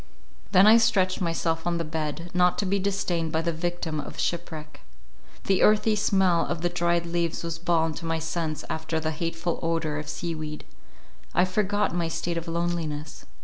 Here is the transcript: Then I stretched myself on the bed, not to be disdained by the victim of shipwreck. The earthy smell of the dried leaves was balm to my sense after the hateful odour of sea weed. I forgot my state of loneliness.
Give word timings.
Then 0.51 0.65
I 0.65 0.77
stretched 0.77 1.21
myself 1.21 1.67
on 1.67 1.77
the 1.77 1.83
bed, 1.83 2.31
not 2.33 2.57
to 2.57 2.65
be 2.65 2.79
disdained 2.79 3.31
by 3.31 3.43
the 3.43 3.53
victim 3.53 3.99
of 3.99 4.17
shipwreck. 4.17 4.79
The 5.43 5.61
earthy 5.61 5.95
smell 5.95 6.43
of 6.47 6.61
the 6.63 6.69
dried 6.69 7.05
leaves 7.05 7.43
was 7.43 7.59
balm 7.59 7.93
to 7.93 8.05
my 8.07 8.17
sense 8.17 8.65
after 8.67 8.99
the 8.99 9.11
hateful 9.11 9.59
odour 9.61 9.99
of 9.99 10.09
sea 10.09 10.33
weed. 10.33 10.63
I 11.35 11.45
forgot 11.45 11.93
my 11.93 12.07
state 12.07 12.35
of 12.35 12.47
loneliness. 12.47 13.27